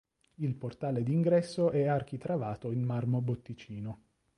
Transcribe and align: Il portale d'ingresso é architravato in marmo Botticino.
Il 0.37 0.55
portale 0.55 1.03
d'ingresso 1.03 1.69
é 1.69 1.87
architravato 1.87 2.71
in 2.71 2.81
marmo 2.81 3.21
Botticino. 3.21 4.01